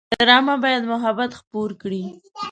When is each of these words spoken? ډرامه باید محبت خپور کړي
ډرامه 0.17 0.55
باید 0.63 0.83
محبت 0.93 1.31
خپور 1.39 1.69
کړي 1.81 2.03